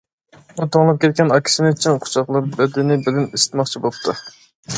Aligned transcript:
ئۇ 0.55 0.65
توڭلاپ 0.75 0.97
كەتكەن 1.03 1.33
ئاكىسىنى 1.35 1.71
چىڭ 1.85 1.99
قۇچاقلاپ 2.07 2.49
بەدىنى 2.57 2.99
بىلەن 3.05 3.29
ئىسسىتماقچى 3.29 3.85
بوپتۇ. 3.87 4.19